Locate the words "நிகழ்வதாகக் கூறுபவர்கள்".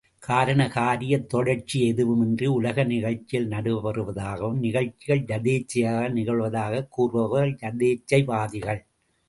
6.09-7.55